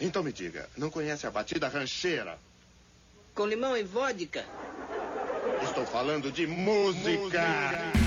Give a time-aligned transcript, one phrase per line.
[0.00, 2.38] Então me diga, não conhece a batida rancheira?
[3.34, 4.44] Com limão e vodka?
[5.62, 7.18] Estou falando de música.
[7.18, 7.98] música.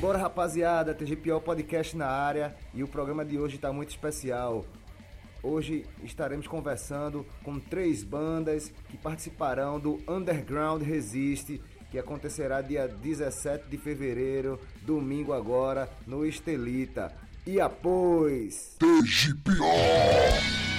[0.00, 4.64] Bora rapaziada, TGPO Podcast na área e o programa de hoje está muito especial.
[5.42, 11.60] Hoje estaremos conversando com três bandas que participarão do Underground Resiste,
[11.90, 17.12] que acontecerá dia 17 de fevereiro, domingo agora, no Estelita.
[17.46, 20.69] E após TGPO!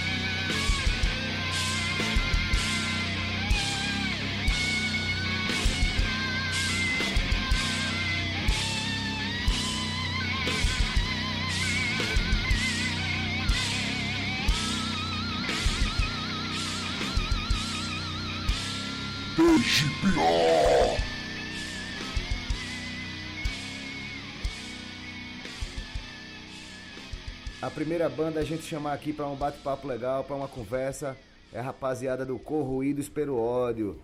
[27.61, 31.15] A primeira banda a gente chamar aqui para um bate-papo legal, para uma conversa,
[31.53, 33.99] é a rapaziada do Corruídos pelo Ódio.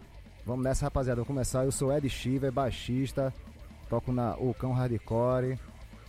[0.45, 1.21] Vamos nessa, rapaziada.
[1.21, 1.65] Vou começar.
[1.65, 3.33] Eu sou Ed Shiver, baixista,
[3.89, 5.59] toco na O Cão Hardcore.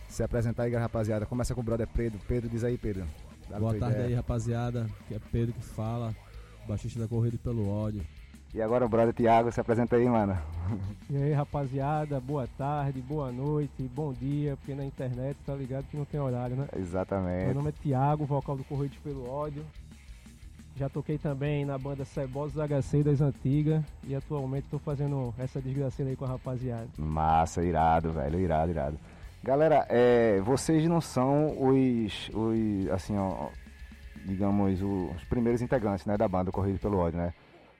[0.07, 1.25] Se apresentar aí, rapaziada.
[1.25, 2.19] Começa com o brother Pedro.
[2.27, 3.05] Pedro, diz aí, Pedro.
[3.59, 4.07] Boa tarde ideia.
[4.09, 4.87] aí, rapaziada.
[5.07, 6.15] Que é Pedro que fala,
[6.67, 8.05] baixista da Corrida pelo Ódio.
[8.53, 10.35] E agora o brother Thiago, se apresenta aí, mano.
[11.09, 15.97] E aí, rapaziada, boa tarde, boa noite, bom dia, porque na internet tá ligado que
[15.97, 16.67] não tem horário, né?
[16.75, 17.45] Exatamente.
[17.45, 19.63] Meu nome é Thiago, vocal do Correio pelo Ódio.
[20.75, 26.09] Já toquei também na banda Cebosos HC das antigas e atualmente tô fazendo essa desgraceira
[26.09, 26.87] aí com a rapaziada.
[26.97, 28.99] Massa, irado, velho, irado, irado.
[29.43, 33.49] Galera, é, vocês não são os, os assim, ó,
[34.25, 37.33] digamos, os primeiros integrantes, né, da banda Correio pelo Ódio, né?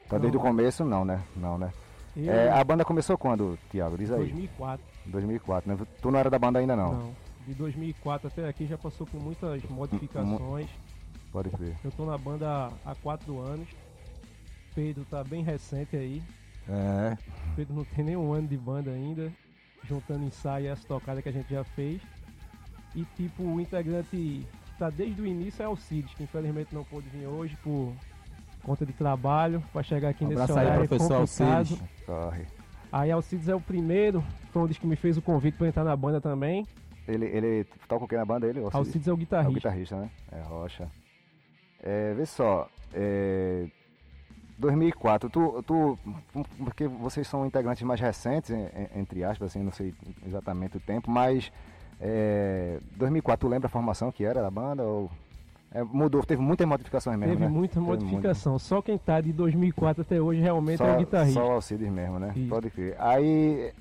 [0.10, 1.22] Então desde o começo não, né?
[1.36, 1.72] Não, né?
[2.18, 3.96] É, a banda começou quando, Tiago?
[3.96, 4.18] Diz aí.
[4.18, 4.86] 2004.
[5.06, 5.88] 2004, né?
[6.02, 6.94] Tu não era da banda ainda não?
[6.94, 7.16] Não.
[7.46, 10.68] De 2004 até aqui já passou por muitas modificações.
[11.32, 11.78] Pode crer.
[11.84, 13.68] Eu tô na banda há quatro anos.
[14.74, 16.24] Pedro tá bem recente aí.
[16.68, 17.16] É.
[17.56, 19.32] Pedro não tem nem um ano de banda ainda.
[19.84, 22.02] Juntando ensaio e as tocadas que a gente já fez.
[22.96, 24.48] E tipo, o integrante que
[24.80, 27.94] tá desde o início é Alcides, que infelizmente não pôde vir hoje por
[28.64, 31.58] conta de trabalho para chegar aqui um nesse horário aí, professor complicado.
[31.58, 31.84] Alcides.
[32.06, 32.46] Corre.
[32.92, 35.84] Aí Alcides é o primeiro, foi um dos que me fez o convite para entrar
[35.84, 36.66] na banda também.
[37.08, 38.60] Ele, ele toca o que na banda ele?
[38.60, 38.76] Alcides?
[38.76, 39.50] Alcides é o guitarrista.
[39.50, 40.10] É o guitarrista, né?
[40.32, 40.88] É Rocha.
[41.82, 43.68] É, vê só, é,
[44.58, 45.98] 2004, tu, tu,
[46.58, 48.52] porque vocês são integrantes mais recentes,
[48.96, 49.94] entre aspas, assim, não sei
[50.26, 51.52] exatamente o tempo, mas
[52.00, 55.10] é, 2004, tu lembra a formação que era da banda ou
[55.72, 57.52] é, mudou, teve muitas modificações mesmo, Teve né?
[57.52, 58.58] muita modificação.
[58.58, 61.40] Só quem tá de 2004 até hoje realmente só, é o guitarrista.
[61.40, 62.34] Só o Alcides mesmo, né?
[62.36, 62.50] Isso.
[62.50, 62.96] Pode crer.
[62.98, 63.72] Aí,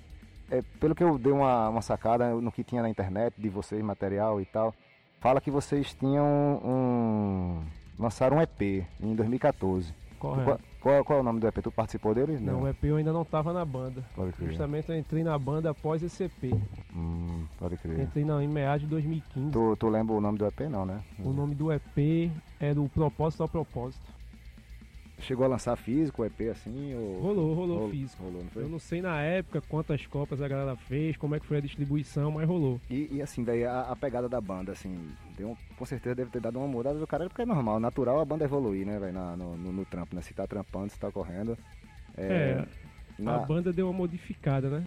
[0.51, 3.83] é, pelo que eu dei uma, uma sacada no que tinha na internet de vocês,
[3.83, 4.75] material e tal,
[5.19, 6.27] fala que vocês tinham
[6.63, 7.63] um...
[7.99, 9.95] lançaram um EP em 2014.
[10.19, 10.61] Correto.
[10.81, 11.63] Qual, qual, é o nome do EP?
[11.63, 12.39] Tu participou dele?
[12.41, 14.05] Não, o EP eu ainda não estava na banda.
[14.15, 14.49] Pode crer.
[14.49, 16.55] Justamente eu entrei na banda após esse EP.
[16.95, 18.01] Hum, pode crer.
[18.01, 19.51] Entrei não, em meados de 2015.
[19.51, 21.01] Tu, tu lembra o nome do EP não, né?
[21.19, 22.31] O nome do EP
[22.61, 24.18] é do Propósito ao Propósito.
[25.21, 26.95] Chegou a lançar físico EP assim?
[26.95, 27.21] Ou...
[27.21, 28.23] Rolou, rolou, rolou físico.
[28.23, 31.47] Rolou, não eu não sei na época quantas copas a galera fez, como é que
[31.47, 32.81] foi a distribuição, mas rolou.
[32.89, 36.41] E, e assim, daí a, a, pegada da banda, assim, deu, com certeza deve ter
[36.41, 39.57] dado uma mudada do cara, porque é normal, natural a banda evoluir, né, velho, no,
[39.57, 40.23] no, no, trampo, né?
[40.23, 41.59] Se tá trampando, se tá correndo.
[42.17, 42.65] É,
[43.19, 43.37] é na...
[43.37, 44.85] a banda deu uma modificada, né?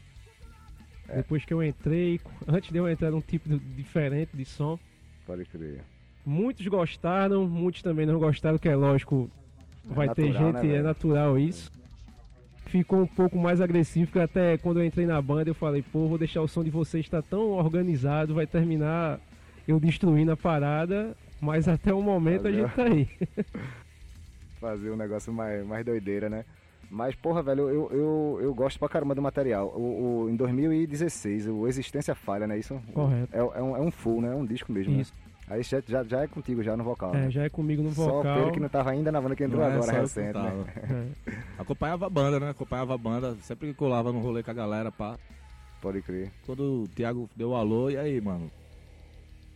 [1.09, 1.17] É.
[1.17, 4.79] Depois que eu entrei, antes de eu entrar num tipo diferente de som.
[5.25, 5.83] Pode crer.
[6.25, 9.29] Muitos gostaram, muitos também não gostaram, que é lógico,
[9.85, 11.71] vai natural, ter gente, né, é natural isso.
[12.65, 16.07] Ficou um pouco mais agressivo, porque até quando eu entrei na banda eu falei, pô,
[16.07, 19.19] vou deixar o som de vocês estar tá tão organizado, vai terminar
[19.67, 22.57] eu destruindo a parada, mas até o momento Fazer...
[22.57, 23.09] a gente tá aí.
[24.59, 26.45] Fazer um negócio mais, mais doideira, né?
[26.89, 29.67] Mas, porra, velho, eu, eu, eu gosto pra caramba do material.
[29.69, 32.59] O, o, em 2016, o Existência Falha, né?
[32.59, 32.79] Isso?
[32.93, 33.33] Correto.
[33.33, 34.33] É, é, um, é um full, né?
[34.33, 34.93] É um disco mesmo.
[34.93, 35.01] Né?
[35.01, 35.13] Isso.
[35.13, 35.30] Né?
[35.51, 37.13] Aí já, já, é contigo, já no vocal.
[37.13, 37.29] É, né?
[37.29, 38.23] já é comigo no vocal.
[38.23, 39.99] Só o Pedro que não tava ainda na banda que entrou não é agora, é
[39.99, 41.11] recente, né?
[41.27, 41.61] É.
[41.61, 42.49] Acompanhava a banda, né?
[42.51, 45.19] Acompanhava a banda, sempre que colava no rolê com a galera, pá.
[45.81, 46.31] Pode crer.
[46.45, 48.49] Quando o Thiago deu o alô, e aí, mano?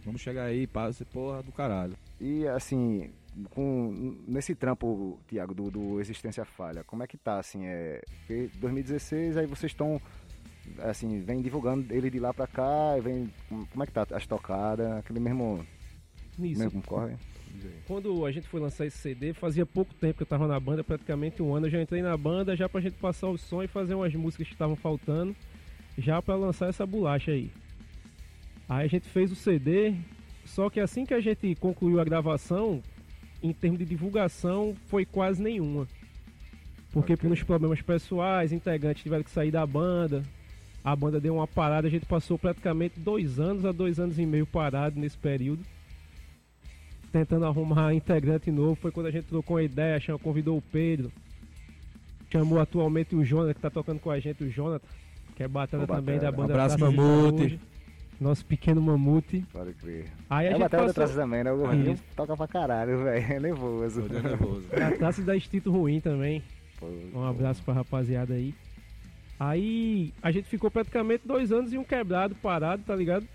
[0.03, 1.94] Vamos chegar aí, pá, esse porra do caralho.
[2.19, 3.09] E assim,
[3.51, 8.01] com, nesse trampo, Thiago, do, do Existência Falha, como é que tá, assim, é...
[8.59, 10.01] 2016, aí vocês estão
[10.80, 13.31] assim, vem divulgando ele de lá pra cá, vem.
[13.48, 15.65] Como é que tá as tocadas, aquele mesmo
[16.43, 16.61] isso.
[16.61, 17.15] Mesmo corre?
[17.87, 20.83] quando a gente foi lançar esse CD, fazia pouco tempo que eu tava na banda,
[20.83, 21.67] praticamente um ano.
[21.67, 24.47] Eu já entrei na banda já pra gente passar o som e fazer umas músicas
[24.47, 25.35] que estavam faltando,
[25.97, 27.51] já pra lançar essa bolacha aí.
[28.67, 29.93] Aí a gente fez o CD,
[30.45, 32.81] só que assim que a gente concluiu a gravação,
[33.41, 35.88] em termos de divulgação, foi quase nenhuma.
[36.91, 37.23] Porque Ok.
[37.23, 40.23] pelos problemas pessoais, integrantes tiveram que sair da banda.
[40.83, 44.25] A banda deu uma parada, a gente passou praticamente dois anos a dois anos e
[44.25, 45.63] meio parado nesse período.
[47.15, 48.75] Tentando arrumar integrante novo.
[48.75, 51.09] Foi quando a gente trocou a ideia, chama- convidou o Pedro.
[52.29, 54.85] Chamou atualmente o Jonathan, que tá tocando com a gente, o Jonathan,
[55.33, 57.59] que é Ô, também da banda Abraço, Traços de Mamute.
[58.19, 59.45] Nosso pequeno mamute.
[59.53, 60.07] Pode crer.
[60.29, 60.94] Aí a É gente batalha do passou...
[61.06, 61.53] traço também, né?
[61.53, 63.25] O gordinho toca pra caralho, velho.
[63.33, 64.01] É nervoso.
[64.03, 64.63] Tô nervoso.
[64.73, 66.44] A taça da Instinto Ruim também.
[66.77, 68.53] Pô, Um abraço pra rapaziada aí.
[69.39, 73.25] Aí a gente ficou praticamente dois anos e um quebrado, parado, tá ligado?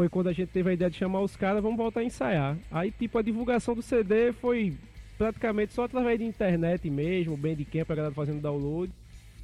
[0.00, 2.56] Foi quando a gente teve a ideia de chamar os caras, vamos voltar a ensaiar.
[2.70, 4.72] Aí, tipo, a divulgação do CD foi
[5.18, 8.90] praticamente só através de internet mesmo, Bandcamp, a galera fazendo download.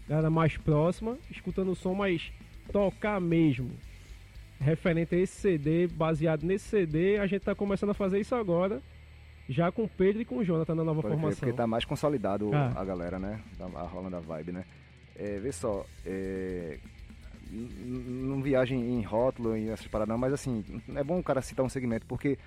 [0.08, 2.32] Galera mais próxima, escutando o som, mas
[2.72, 3.70] tocar mesmo.
[4.58, 8.80] Referente a esse CD, baseado nesse CD, a gente tá começando a fazer isso agora.
[9.50, 11.40] Já com o Pedro e com o Jonathan na nova Pode crer, formação.
[11.40, 12.72] porque tá mais consolidado Ah.
[12.74, 13.42] a galera, né?
[13.60, 14.64] A rola da vibe, né?
[15.16, 16.78] É, vê só, é,
[17.50, 20.64] não viagem em rótulo e essas paradas não, mas assim,
[20.94, 22.38] é bom o cara citar um segmento, porque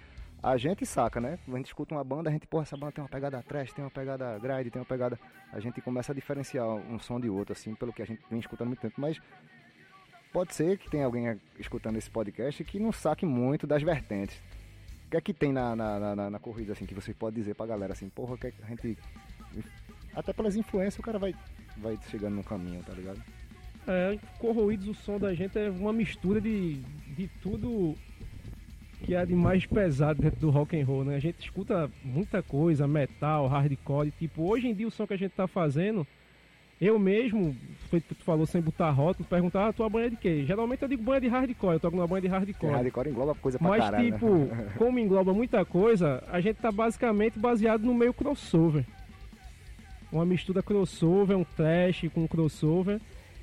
[0.41, 1.37] a gente saca, né?
[1.47, 3.83] A gente escuta uma banda, a gente, porra, essa banda tem uma pegada trash, tem
[3.83, 5.19] uma pegada gride, tem uma pegada...
[5.51, 8.39] A gente começa a diferenciar um som de outro, assim, pelo que a gente vem
[8.39, 9.19] escutando muito tempo, mas
[10.31, 14.41] pode ser que tenha alguém escutando esse podcast que não saque muito das vertentes.
[15.07, 17.55] O que é que tem na, na, na- na, corrida, assim, que você pode dizer
[17.55, 18.97] pra galera, assim, porra, é que a gente...
[20.13, 21.35] Até pelas influências o cara vai,
[21.77, 23.21] vai chegando no caminho, tá ligado?
[23.87, 26.75] É, corroídos, o som da gente é uma mistura de,
[27.15, 27.95] de tudo
[29.03, 31.15] que há de mais pesado dentro do rock and roll, né?
[31.15, 35.17] A gente escuta muita coisa, metal, hardcore, tipo, hoje em dia o som que a
[35.17, 36.05] gente tá fazendo,
[36.81, 37.55] eu mesmo,
[37.89, 40.43] foi tu falou sem botar rótulo, perguntar, ah, tua banha é de quê?
[40.45, 42.71] Geralmente eu digo banha de hardcore, eu toco numa banha de hardcore.
[42.71, 44.73] hardcore engloba coisa pra Mas caralho, tipo, né?
[44.77, 48.85] como engloba muita coisa, a gente tá basicamente baseado no meio crossover.
[50.11, 52.99] Uma mistura crossover, um trash com crossover.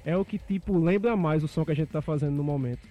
[0.06, 2.88] É o que tipo lembra mais o som que a gente tá fazendo no momento.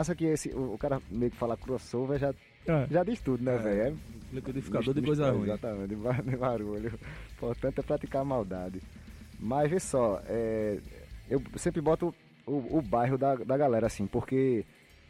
[0.00, 2.34] Massa é que esse, o, o cara meio que fala crossover já,
[2.66, 2.86] É.
[2.90, 3.80] já diz tudo, né, velho?
[3.80, 3.94] É
[4.34, 5.44] Liquidificador de coisa ruim.
[5.44, 6.92] Exatamente, de ba- de barulho.
[7.32, 8.80] Importante é praticar a maldade.
[9.38, 10.78] Mas vê só, é,
[11.28, 12.14] eu sempre boto
[12.46, 14.64] o, o bairro da, da galera, assim, porque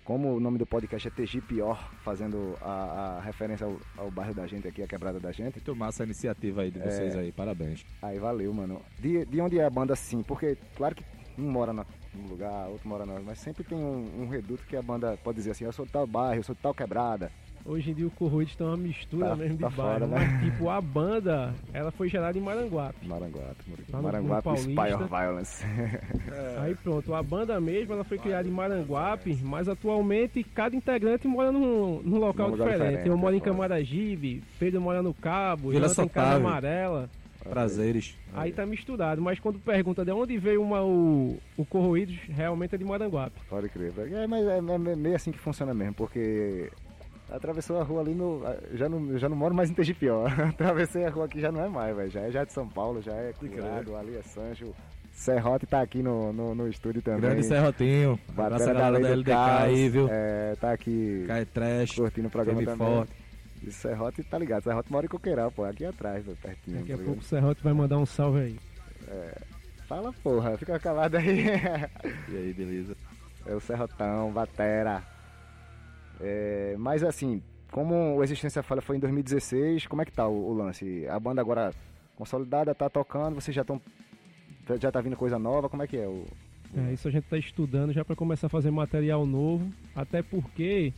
[0.05, 4.35] como o nome do podcast é TG Pior, fazendo a, a referência ao, ao bairro
[4.35, 7.31] da gente aqui, a quebrada da gente, Muito massa a iniciativa aí de vocês aí,
[7.31, 7.85] parabéns.
[8.03, 8.81] aí valeu, mano.
[8.99, 11.05] De, de onde é a banda, sim, porque claro que
[11.39, 14.77] um mora na- num lugar, outro mora na mas sempre tem um, um reduto que
[14.77, 17.31] a banda pode dizer assim, eu sou de tal bairro, eu sou de tal quebrada.
[17.63, 19.93] Hoje em dia o Corroídos tá uma mistura Tá- mesmo de tá bairro.
[19.93, 20.17] fora, né?
[20.19, 23.07] Mas, tipo, a banda, ela foi gerada em Maranguape.
[23.07, 25.05] Maranguape, no- Maranguape no Spy Paulista.
[25.05, 25.65] of Violence.
[26.63, 31.53] Aí pronto, a banda mesmo, ela foi criada em Maranguape, mas atualmente cada integrante mora
[31.53, 32.79] num, num local Num diferente.
[32.83, 33.41] diferente, Eu moro é em.
[33.43, 36.37] Camaragibe, Pedro mora no Cabo, Vila Jonathan em Casa.
[36.37, 37.11] Amarela.
[37.49, 38.17] Prazeres.
[38.33, 42.79] Aí tá misturado, mas quando pergunta de onde veio uma, o, o Corroídos, realmente é
[42.79, 43.41] de Maranguape.
[43.49, 43.93] Pode crer.
[44.13, 46.71] É, mas é, é meio assim que funciona mesmo, porque
[47.31, 48.43] atravessou a rua ali no.
[48.75, 50.27] Já não, já não moro mais em Tegipió.
[50.51, 52.11] Atravessei a rua aqui já não é mais, velho.
[52.11, 54.75] Já é já de São Paulo, já é curado, ali é Sancho.
[55.13, 57.21] Serrote tá aqui no, no, no estúdio também.
[57.21, 58.19] Grande Serrotinho.
[58.31, 60.09] Abraço a da galera da LDK Caos, aí, viu?
[60.11, 61.95] É, tá aqui Cai Trash.
[61.97, 62.77] curtindo o programa também.
[62.77, 63.13] forte.
[63.63, 64.63] E Serrote tá ligado.
[64.63, 65.65] Serrote mora em Coqueiral, pô.
[65.65, 66.79] Aqui atrás, velho, pertinho.
[66.79, 67.07] Daqui tá a ligado?
[67.07, 68.57] pouco o Serrote vai mandar um salve aí.
[69.91, 70.57] Fala, porra.
[70.57, 71.47] Fica calado aí.
[72.29, 72.97] E aí, beleza?
[73.45, 75.03] É o Serrotão, Batera.
[76.21, 80.51] É, mas assim, como o Existência Falha foi em 2016, como é que tá o,
[80.51, 81.07] o lance?
[81.09, 81.73] A banda agora
[82.15, 83.81] consolidada, tá tocando, vocês já estão.
[84.81, 86.25] Já tá vindo coisa nova, como é que é o.
[86.77, 90.93] É, isso a gente tá estudando já para começar a fazer material novo, até porque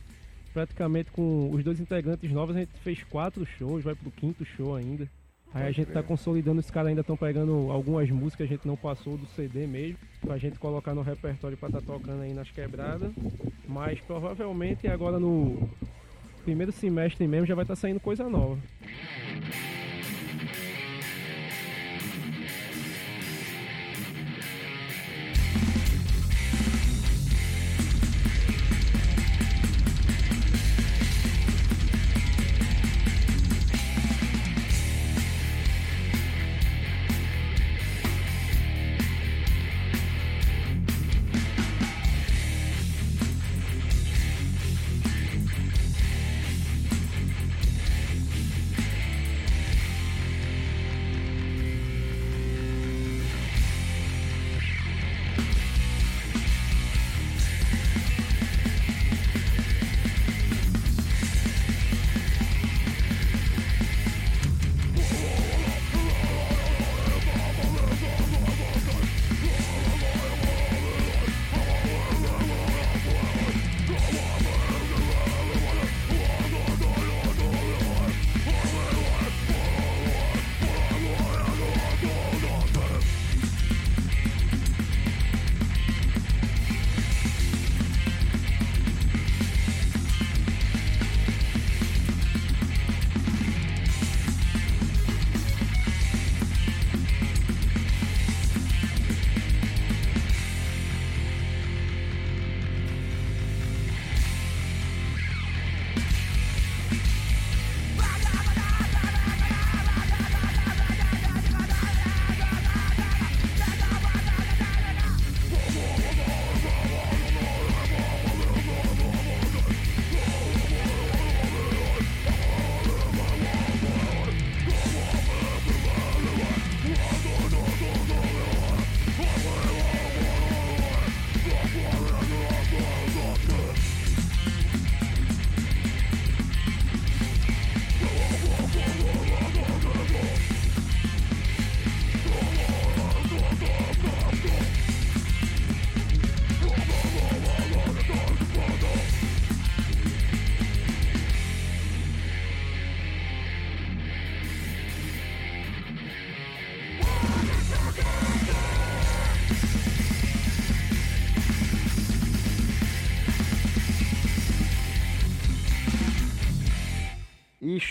[0.53, 4.75] praticamente com os dois integrantes novos a gente fez quatro shows, vai pro quinto show
[4.75, 5.07] ainda.
[5.53, 8.75] Aí a gente tá consolidando, os caras ainda estão pegando algumas músicas a gente não
[8.75, 13.11] passou do CD mesmo, pra gente colocar no repertório pra tá tocando aí nas quebradas.
[13.67, 15.69] Mas provavelmente agora no
[16.43, 18.57] primeiro semestre mesmo já vai estar saindo coisa nova.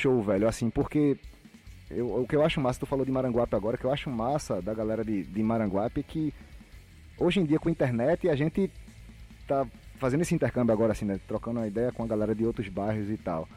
[0.02, 1.16] Show, velho, assim, porque
[1.90, 4.10] eu- o que eu acho massa, tu falou de Maranguape agora, o que eu acho
[4.10, 6.34] massa da galera de, de Maranguape é que
[7.18, 8.70] hoje em dia com a internet a gente
[9.46, 9.66] tá
[9.98, 11.20] fazendo esse intercâmbio agora, assim, né?
[11.28, 13.48] Trocando uma ideia com a galera de outros bairros e tal.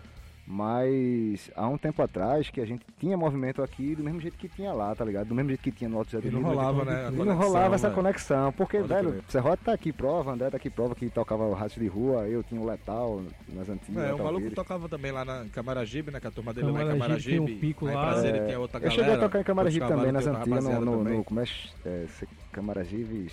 [0.48, 4.48] Mas há um tempo atrás que a gente tinha movimento aqui do mesmo jeito que
[4.48, 5.28] tinha lá, tá ligado?
[5.28, 7.18] Do mesmo jeito que tinha no Alto Zé do E não rolava, né, E não
[7.18, 7.96] conexão, rolava essa né?
[7.96, 9.24] conexão, porque, Pode velho.
[9.28, 12.44] Serrote tá aqui prova, André tá aqui prova que tocava o rádio de rua, eu
[12.44, 14.04] tinha o Letal nas antigas.
[14.04, 16.20] É, o maluco tocava também lá na Camaragibe, né?
[16.20, 17.92] Que a turma dele lá em Camaragibe tem um pico lá.
[18.12, 18.96] Prazer, É, tinha outra eu galera.
[19.04, 21.46] cheguei a tocar em Camaragibe também, nas tem antigas, no, no, no- como é,
[21.86, 22.06] é
[22.52, 23.28] Camaragibe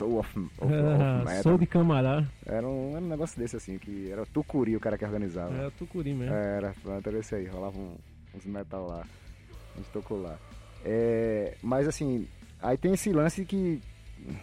[0.00, 1.42] Soul of, of, of Ah, Metal.
[1.42, 4.80] sou de Camará, Era, um, era um negócio desse assim, que era o Tucuri o
[4.80, 5.54] cara que organizava.
[5.54, 6.34] é Tucuri mesmo.
[6.34, 7.96] Era, pronto, era esse aí, rolava um-
[8.34, 9.04] uns metal lá.
[9.74, 10.38] A gente tocou lá.
[10.84, 12.26] É, mas assim,
[12.62, 13.80] aí tem esse lance que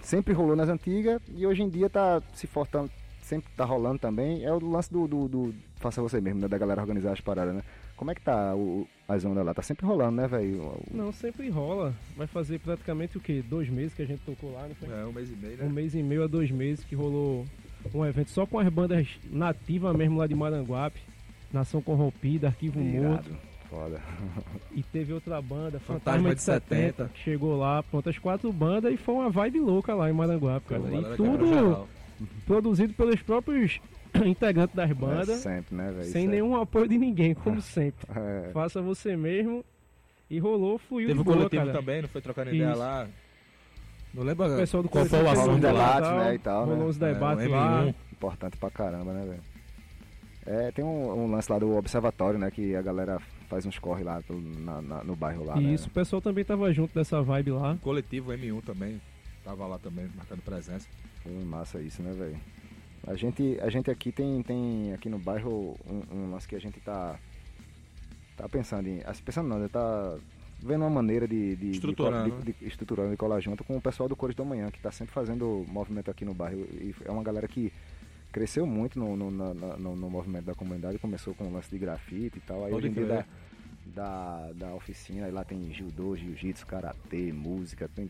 [0.01, 2.85] sempre rolou nas antigas e hoje em dia tá se, forta-
[3.21, 6.47] sempre tá rolando também é o lance do, do, do Faça Você mesmo, né?
[6.47, 7.63] Da galera organizar as paradas, né?
[7.97, 9.53] Como é que tá o, as ondas lá?
[9.55, 10.77] Tá sempre rolando, né, velho?
[10.93, 11.93] Não, sempre rola.
[12.15, 13.43] Vai fazer praticamente o quê?
[13.49, 14.87] Dois meses que a gente tocou lá, não foi?
[14.89, 15.65] É, um mês e meio, né?
[15.65, 17.45] Um mês e meio a dois meses que rolou
[17.93, 20.99] um evento só com as bandas nativas mesmo lá de Maranguape.
[21.51, 23.35] Nação Corrompida, Arquivo Morto.
[23.69, 23.99] Foda.
[24.71, 27.09] E teve outra banda, Fantasma Fantasma de de 70, 70.
[27.15, 30.67] que chegou lá, pronto, as quatro bandas e foi uma vibe louca lá em Maranguape,
[30.67, 30.81] cara.
[30.81, 31.87] Pô, E tudo
[32.45, 33.79] produzido pelos próprios
[34.25, 36.03] integrantes das É bandas, sempre, né, velho?
[36.11, 38.07] sem Isso é- nenhum apoio de ninguém, como sempre.
[38.15, 38.49] É.
[38.53, 39.63] Faça você mesmo.
[40.29, 41.77] E rolou, fluiu Teve o boa, coletivo cara.
[41.79, 42.79] também, não foi trocando ideia Isso.
[42.79, 43.07] lá.
[44.13, 46.65] Não lembro O pessoal do qual foi o coletivo assunto um debate, né, e tal,
[46.65, 46.73] né?
[46.73, 47.83] Rolou uns É, debates o lá.
[47.85, 47.95] M1.
[48.11, 49.41] Importante pra caramba, né, velho?
[50.45, 52.49] É, tem um, um lance lá do Observatório, né?
[52.49, 53.19] Que a galera
[53.49, 55.73] faz uns corre lá na- na- no bairro lá, E né?
[55.73, 57.73] isso, o pessoal também tava junto dessa vibe lá.
[57.73, 58.99] O coletivo M1 também.
[59.43, 60.87] Tava lá também, marcando presença.
[61.23, 62.37] Foi massa isso, né, velho?
[63.07, 66.59] A gente, a gente aqui tem, tem aqui no bairro um, um lance que a
[66.59, 67.17] gente tá
[68.35, 70.15] tá pensando em, assim, pensando não, né, tá
[70.59, 73.81] vendo uma maneira de, de, Estruturando, de, de, de, estruturando e colar junto com o
[73.81, 77.11] pessoal do Cores da Manhã, que tá sempre fazendo movimento aqui no bairro e é
[77.11, 77.73] uma galera que
[78.31, 82.37] cresceu muito no, no, no, no movimento da comunidade, começou com o lance de grafite
[82.37, 83.25] e tal, aí Pode hoje em dia crer.
[83.95, 88.09] da, da, da oficina, lá tem judô, jiu-jitsu, karatê, música, tem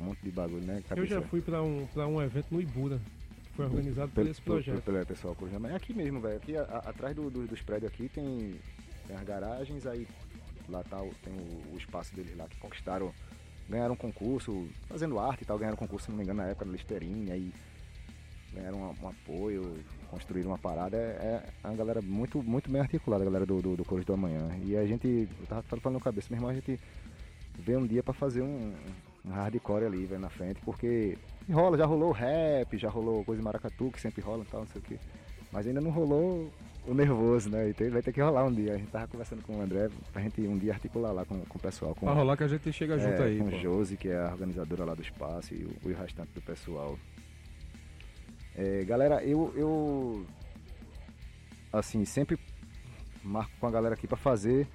[0.00, 0.82] um monte de bagulho, né?
[0.90, 1.22] Eu já cabeça?
[1.22, 3.00] fui pra um, pra um evento no Ibura.
[3.54, 4.82] Foi organizado por esse projeto.
[4.82, 5.72] Pelo, pelo pessoal Manhã.
[5.74, 6.36] É aqui mesmo, velho.
[6.36, 8.54] Aqui a- a- atrás do- do- dos prédios aqui tem,
[9.06, 10.06] tem as garagens, aí
[10.68, 13.12] lá tá, tem o, o espaço deles lá que conquistaram,
[13.68, 16.48] ganharam um concurso, fazendo arte e tal, ganharam um concurso, se não me engano, na
[16.48, 17.52] época da Listerine, aí
[18.54, 19.76] ganharam um, um apoio,
[20.10, 20.96] construíram uma parada.
[20.96, 24.14] É, é uma galera muito, muito bem articulada, a galera do, do, do Cores do
[24.14, 24.48] Amanhã.
[24.64, 26.80] E a gente, eu tava falando na cabeça, meu irmão, a gente
[27.58, 28.72] vê um dia pra fazer um,
[29.26, 31.18] um hardcore ali, velho, na frente, porque
[31.50, 34.68] rola, já rolou rap, já rolou coisa de maracatu, que sempre rola e tal, não
[34.68, 34.98] sei o que.
[35.50, 36.50] Mas ainda não rolou
[36.86, 37.68] o nervoso, né?
[37.68, 38.74] E tem- vai ter que rolar um dia.
[38.74, 41.58] A gente tava conversando com o André pra gente um dia articular lá com, com
[41.58, 41.94] o pessoal.
[41.94, 43.38] Com, Pra rolar que a gente chega junto é, aí.
[43.38, 43.56] com pô.
[43.58, 46.98] Josi, que é a organizadora lá do espaço, e o, o restante do pessoal.
[48.56, 50.26] É, galera, eu, eu
[51.72, 52.38] assim, sempre
[53.22, 54.66] marco com a galera aqui pra fazer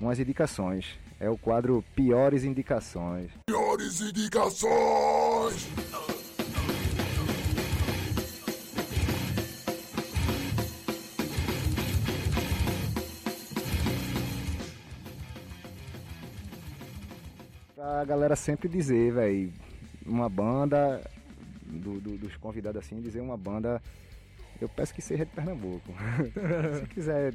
[0.00, 0.98] umas indicações.
[1.18, 3.30] É o quadro Piores Indicações.
[3.46, 5.66] Piores indicações!
[17.76, 19.52] Pra galera sempre dizer, velho,
[20.06, 20.98] uma banda,
[21.66, 23.82] do- do- dos convidados assim, dizer uma banda,
[24.58, 25.92] eu peço que seja de Pernambuco.
[26.80, 27.34] Se quiser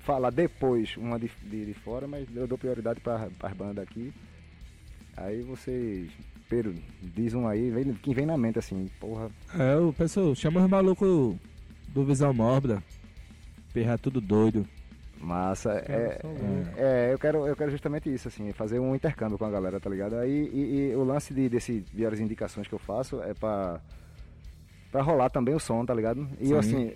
[0.00, 4.14] falar depois uma de, de, de fora, mas eu dou prioridade para as bandas aqui.
[5.14, 6.10] Aí vocês,
[6.48, 10.64] Pedro, diz um aí, vem, quem vem na mente assim, porra, É, o pessoal chama
[10.64, 11.36] os malucos
[11.88, 12.82] do Visão Mórbida.
[13.74, 14.66] Perra tudo doido.
[15.24, 15.72] Massa.
[15.88, 16.20] É.
[16.76, 19.88] É, eu quero, eu quero justamente isso, assim, fazer um intercâmbio com a galera, tá
[19.90, 20.16] ligado?
[20.16, 23.80] Aí e, e o lance de, desse piores indicações que eu faço é pra,
[24.92, 26.28] pra rolar também o som, tá ligado?
[26.38, 26.56] E Sim.
[26.56, 26.92] assim,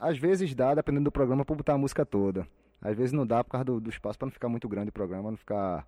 [0.00, 2.46] às vezes dá, dependendo do programa, pra botar a música toda.
[2.80, 4.92] Às vezes não dá por causa do, do espaço, pra não ficar muito grande o
[4.92, 5.86] programa, não ficar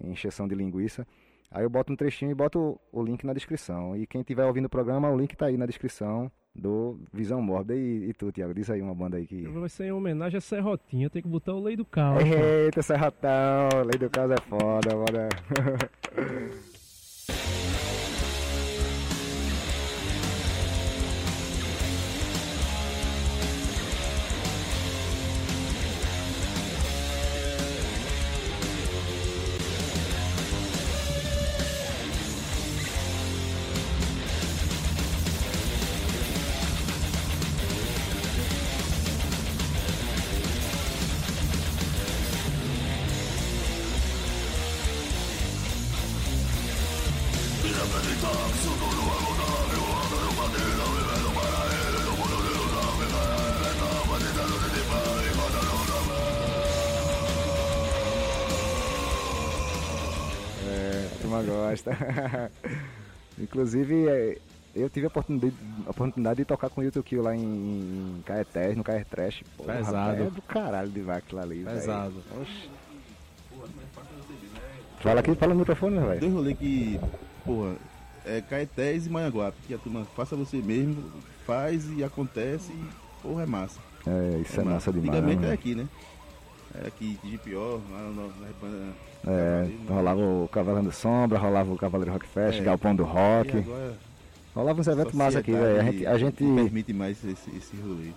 [0.00, 1.06] em encheção de linguiça.
[1.50, 2.58] Aí eu boto um trechinho e boto
[2.92, 3.96] o, o link na descrição.
[3.96, 7.74] E quem tiver ouvindo o programa, o link tá aí na descrição do Visão Mórbida.
[7.74, 9.46] E, e tu, Tiago, diz aí uma banda aí que...
[9.48, 12.22] Vai ser em homenagem a Serrotinha, tem que botar o Lei do Caos.
[12.24, 15.28] Eita, Serratão, lei do caso é foda, bora.
[60.68, 62.50] É, a turma gosta.
[63.38, 64.38] Inclusive, é,
[64.74, 65.54] eu tive a oportunidade,
[65.86, 69.42] a oportunidade de tocar com o YouTube Kill lá em, em Caetés, no Caer Trash.
[69.56, 70.22] Porra, Pesado.
[70.22, 71.64] É do caralho de vaca lá ali.
[71.64, 72.14] Pesado.
[72.40, 72.70] Oxi.
[75.00, 76.32] Fala aqui, fala no microfone, velho.
[76.32, 77.00] Rolês que,
[77.46, 77.74] porra,
[78.24, 81.02] é Caetés e Manhaguape, que a turma faça você mesmo,
[81.46, 82.88] faz e acontece e,
[83.22, 83.78] porra, é massa.
[84.06, 85.08] É, isso é, massa demais.
[85.10, 85.46] Antigamente né?
[85.46, 85.88] era aqui, né?
[86.74, 88.92] Era aqui de pior, lá no, na banda.
[89.26, 92.62] É, rolava o Cavaleiro Sombra, rolava o Cavaleiro Rock Fest, É.
[92.62, 93.56] Galpão do Rock.
[93.58, 93.94] agora
[94.54, 95.80] Rolava uns eventos massa aqui, velho.
[95.80, 96.36] A gente, a gente.
[96.38, 98.10] permite mais esse, esse rolê.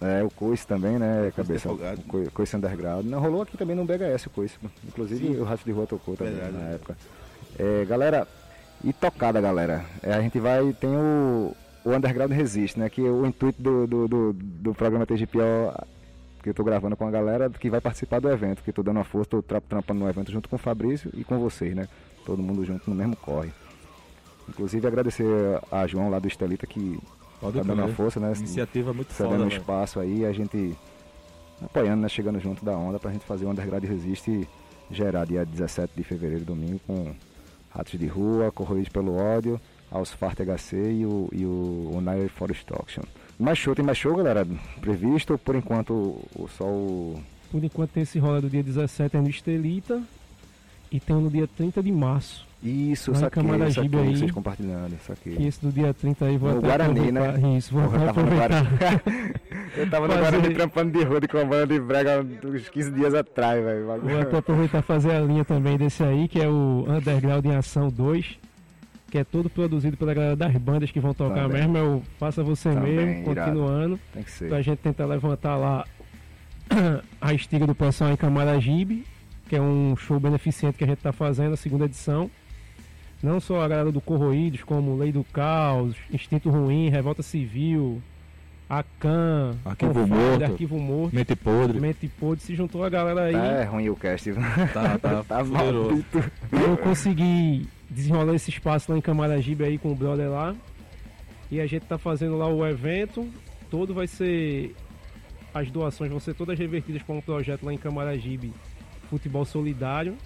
[0.00, 1.68] É, o Coice também, né, Coice cabeça?
[1.68, 2.00] Defogado.
[2.00, 3.06] O Coi- Coice Underground.
[3.06, 4.56] Não, rolou aqui também no BHS o Coice.
[4.86, 5.36] Inclusive Sim.
[5.40, 6.56] o Rato de Rua tocou também Verdade.
[6.56, 6.96] na época.
[7.00, 7.23] É,
[7.86, 8.26] galera,
[8.82, 9.84] e tocada, galera.
[10.02, 12.88] É, a gente vai, tem o, o Underground Resiste, né?
[12.90, 15.72] Que o intuito do, do, do, do programa TGPO
[16.42, 18.82] que eu tô gravando com a galera que vai participar do evento, que eu tô
[18.82, 21.74] dando uma força, tô tra trampando no evento junto com o Fabrício e com vocês,
[21.74, 21.88] né?
[22.26, 23.50] Todo mundo junto no mesmo corre.
[24.46, 25.26] Inclusive agradecer
[25.72, 27.00] a João lá do Estelita que
[27.40, 28.32] Pode tá dando uma força, né?
[28.36, 30.76] Iniciativa muito cedendo foda, um espaço aí, a gente
[31.62, 32.08] apoiando, né?
[32.10, 34.46] Chegando junto da onda pra gente fazer o Underground Resiste
[34.90, 37.14] gerar dia 17 de fevereiro, domingo, com
[37.74, 39.60] Ratos de Rua, Corroídos pelo Ódio,
[39.90, 43.02] Aos Fart HC e o, e o United Forest Auction.
[43.38, 44.46] Mais show, tem mais show, galera?
[44.80, 45.36] Previsto?
[45.36, 45.92] Por enquanto,
[46.36, 47.20] o, só o.
[47.50, 50.00] Por enquanto tem esse rola do dia 17 é no Estelita
[50.94, 52.46] e tem um no dia 30 de março.
[52.62, 54.16] Isso, Lá saquei, saquei, aí.
[54.16, 55.36] vocês compartilhando, saquei.
[55.38, 57.20] E esse do dia 30 aí vou No até Guarani, né?
[57.28, 57.56] aproveitar.
[57.58, 58.78] Isso, vou Porra, até eu tava no aproveitar.
[58.78, 59.34] Guarani.
[59.76, 62.90] eu tava no Fazer- Guarani trampando de roda com a banda de brega uns 15
[62.92, 63.84] dias atrás, velho.
[63.86, 67.54] Vou até aproveitar e fazer a linha também desse aí, que é o Underground em
[67.54, 68.38] Ação 2,
[69.10, 71.60] que é todo produzido pela galera das bandas que vão tocar Também.
[71.60, 73.50] mesmo, é o Faça Você Também, Mesmo, irado.
[73.50, 74.48] continuando, Tem que ser.
[74.48, 75.84] pra gente tentar levantar lá
[77.20, 79.04] a estiga do pessoal em Camaragibe,
[79.48, 82.30] que é um show beneficente que a gente tá fazendo, a segunda edição.
[83.22, 88.02] Não só a galera do Corroídos, como Lei do Caos, Instinto Ruim, Revolta Civil,
[88.68, 90.44] Acan, Arquivo Confide, Morto.
[90.44, 91.80] Arquivo Morto, Mente podre.
[91.80, 93.32] Mente Podre, se juntou a galera aí.
[93.32, 94.32] Tá é ruim o cast.
[94.72, 96.18] Tá, tá, tá maldito.
[96.50, 100.54] Eu consegui desenrolar esse espaço lá em Camaragibe aí com o brother lá.
[101.50, 103.28] E a gente tá fazendo lá o evento.
[103.70, 104.74] Todo vai ser.
[105.52, 108.52] As doações vão ser todas revertidas para um projeto lá em Camaragibe.
[109.10, 110.16] Futebol Solidário.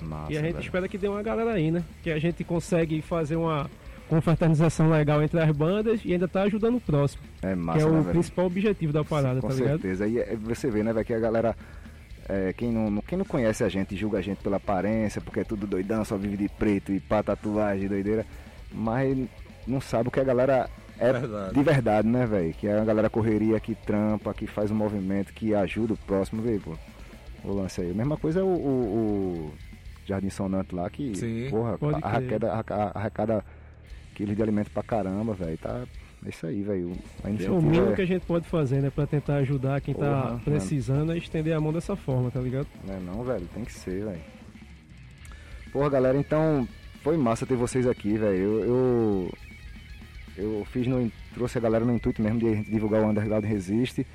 [0.00, 0.64] Massa, e a gente velho.
[0.64, 1.82] espera que dê uma galera aí, né?
[2.02, 3.70] Que a gente consegue fazer uma
[4.08, 7.22] confraternização legal entre as bandas e ainda tá ajudando o próximo.
[7.42, 8.12] É massa, que é né, o velho?
[8.12, 9.80] principal objetivo da parada, Com tá ligado?
[9.80, 10.06] certeza.
[10.06, 11.56] E é- você vê, né, velho, que a galera.
[12.28, 15.44] é, quem, não, quem não conhece a gente julga a gente pela aparência, porque é
[15.44, 18.26] tudo doidão, só vive de preto e pá, tatuagem, doideira.
[18.72, 19.16] Mas
[19.66, 20.68] não sabe o que a galera
[20.98, 21.54] é Verdade.
[21.54, 22.52] de verdade, né, velho?
[22.54, 26.42] Que é a galera correria que trampa, que faz um movimento, que ajuda o próximo,
[26.42, 26.74] vê, pô.
[27.44, 27.92] O lance aí.
[27.92, 29.52] Mesma coisa é o, o- o
[30.06, 33.44] Jardim Sonante lá, que, Sim, porra, arrecada, arreca- arrecada
[34.14, 35.58] quilos de alimento pra caramba, velho.
[35.58, 35.84] Tá.
[36.24, 36.92] É isso aí, velho.
[37.22, 38.88] A É o mínimo é- que a gente pode fazer, né?
[38.90, 40.40] Pra tentar ajudar quem Porra, tá mano.
[40.40, 42.66] precisando é estender a mão dessa forma, tá ligado?
[42.86, 43.46] Não é não, velho?
[43.52, 44.20] Tem que ser, velho.
[45.72, 46.66] Porra, galera, então
[47.02, 48.36] foi massa ter vocês aqui, velho.
[48.36, 49.32] Eu, eu,
[50.58, 51.10] eu fiz no.
[51.34, 54.06] trouxe a galera no intuito mesmo de a divulgar o Underground Resiste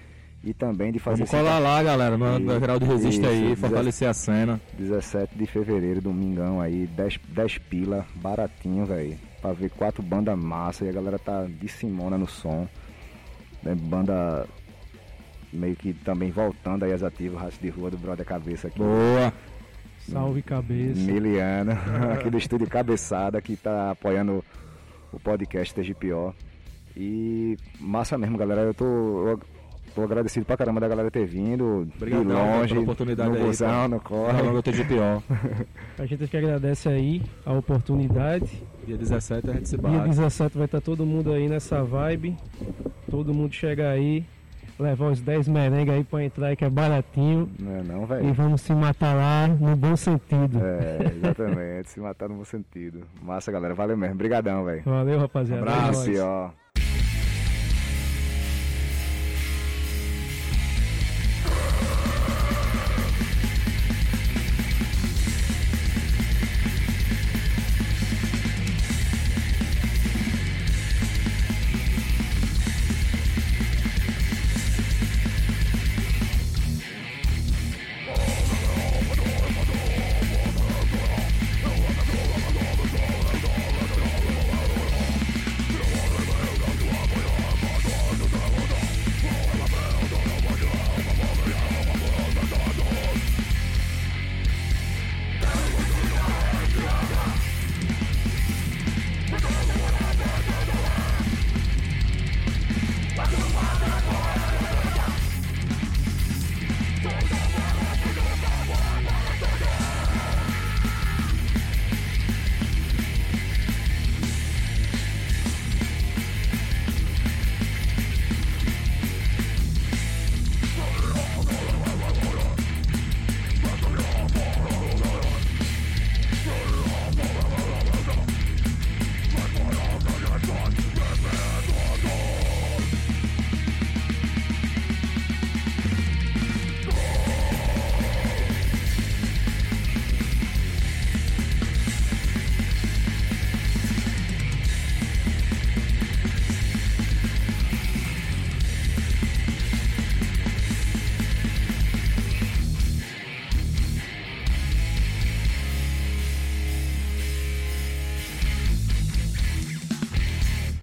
[0.43, 4.07] e também de fazer Vamos esse colar lá, galera, no Isso, Underground Resiste aí, fortalecer
[4.07, 4.61] a cena.
[4.77, 9.17] 17 de fevereiro, domingão aí, 10, 10 pila, baratinho, velho.
[9.41, 12.67] Pra ver quatro bandas massa e a galera tá de Simona no som.
[13.61, 14.47] Né, Banda
[15.51, 18.79] meio que também voltando aí às ativas, Raça de Rua do Brother Cabeça aqui.
[18.79, 19.33] Boa.
[20.09, 20.99] Salve cabeça.
[20.99, 21.71] Miliano,
[22.13, 24.43] aqui do estúdio Cabeçada, que tá apoiando
[25.11, 26.33] o podcast TGPO.
[26.95, 28.61] E massa mesmo, galera.
[28.61, 28.85] Eu tô,
[29.27, 29.39] eu
[29.95, 31.87] tô agradecido pra caramba da galera ter vindo.
[31.95, 33.87] Obrigadão, de longe, pela oportunidade no aí, busão, tá?
[33.87, 34.37] no corre.
[34.37, 35.23] Falando do TGPO.
[35.99, 38.63] A gente que agradece aí a oportunidade.
[38.85, 40.09] Dia 17 a gente se Dia bate.
[40.09, 42.35] 17 vai estar todo mundo aí nessa vibe.
[43.09, 44.23] Todo mundo chega aí,
[44.79, 47.49] levar uns 10 merengue aí pra entrar aí que é baratinho.
[47.59, 48.33] Não é não, E velho?
[48.33, 50.59] vamos se matar lá no bom sentido.
[50.63, 51.89] É, exatamente.
[51.89, 53.01] Se matar no bom sentido.
[53.21, 53.73] Massa, galera.
[53.75, 54.15] Valeu mesmo.
[54.15, 54.81] Obrigadão, velho.
[54.85, 55.61] Valeu, rapaziada.
[55.61, 56.09] Abraço.
[56.09, 56.19] É nóis.
[56.21, 56.51] ó.